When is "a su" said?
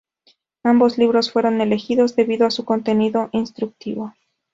2.47-2.65